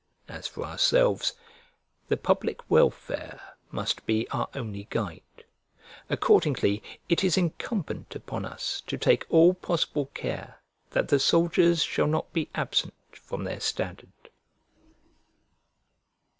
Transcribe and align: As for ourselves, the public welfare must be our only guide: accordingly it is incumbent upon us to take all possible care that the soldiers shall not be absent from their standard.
As 0.27 0.47
for 0.47 0.63
ourselves, 0.63 1.33
the 2.07 2.17
public 2.17 2.67
welfare 2.71 3.39
must 3.69 4.03
be 4.07 4.27
our 4.31 4.47
only 4.55 4.87
guide: 4.89 5.21
accordingly 6.09 6.81
it 7.07 7.23
is 7.23 7.37
incumbent 7.37 8.15
upon 8.15 8.43
us 8.43 8.81
to 8.87 8.97
take 8.97 9.27
all 9.29 9.53
possible 9.53 10.07
care 10.07 10.59
that 10.89 11.09
the 11.09 11.19
soldiers 11.19 11.83
shall 11.83 12.07
not 12.07 12.33
be 12.33 12.49
absent 12.55 12.95
from 13.13 13.43
their 13.43 13.59
standard. 13.59 14.09